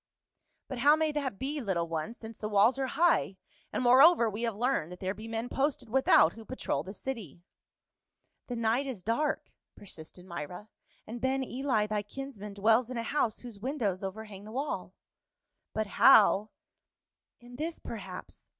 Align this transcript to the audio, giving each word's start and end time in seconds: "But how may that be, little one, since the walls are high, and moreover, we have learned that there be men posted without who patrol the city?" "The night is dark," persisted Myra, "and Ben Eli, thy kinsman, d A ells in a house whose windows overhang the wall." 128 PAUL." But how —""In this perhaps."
"But 0.67 0.79
how 0.79 0.95
may 0.95 1.11
that 1.11 1.37
be, 1.37 1.61
little 1.61 1.87
one, 1.87 2.15
since 2.15 2.39
the 2.39 2.49
walls 2.49 2.79
are 2.79 2.87
high, 2.87 3.37
and 3.71 3.83
moreover, 3.83 4.27
we 4.31 4.41
have 4.41 4.55
learned 4.55 4.91
that 4.91 4.99
there 4.99 5.13
be 5.13 5.27
men 5.27 5.47
posted 5.47 5.89
without 5.91 6.33
who 6.33 6.43
patrol 6.43 6.81
the 6.81 6.91
city?" 6.95 7.43
"The 8.47 8.55
night 8.55 8.87
is 8.87 9.03
dark," 9.03 9.51
persisted 9.75 10.25
Myra, 10.25 10.69
"and 11.05 11.21
Ben 11.21 11.43
Eli, 11.43 11.85
thy 11.85 12.01
kinsman, 12.01 12.55
d 12.55 12.63
A 12.63 12.65
ells 12.67 12.89
in 12.89 12.97
a 12.97 13.03
house 13.03 13.41
whose 13.41 13.59
windows 13.59 14.01
overhang 14.03 14.43
the 14.43 14.51
wall." 14.51 14.95
128 15.73 15.73
PAUL." 15.73 15.73
But 15.75 15.87
how 16.01 16.49
—""In 17.47 17.57
this 17.57 17.77
perhaps." 17.77 18.47